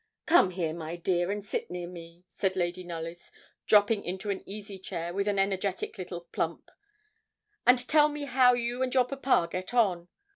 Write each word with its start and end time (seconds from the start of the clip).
'Come 0.25 0.49
here, 0.49 0.73
my 0.73 0.95
dear, 0.95 1.29
and 1.29 1.45
sit 1.45 1.69
near 1.69 1.87
me,' 1.87 2.23
said 2.31 2.55
Lady 2.55 2.83
Knollys, 2.83 3.31
dropping 3.67 4.03
into 4.03 4.31
an 4.31 4.41
easy 4.49 4.79
chair 4.79 5.13
with 5.13 5.27
an 5.27 5.37
energetic 5.37 5.95
little 5.99 6.21
plump, 6.31 6.71
'and 7.67 7.87
tell 7.87 8.09
me 8.09 8.23
how 8.23 8.53
you 8.53 8.81
and 8.81 8.95
your 8.95 9.05
papa 9.05 9.47
get 9.51 9.75
on. 9.75 10.07